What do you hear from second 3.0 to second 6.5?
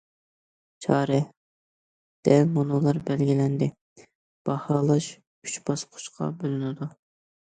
بەلگىلەندى: باھالاش ئۈچ باسقۇچقا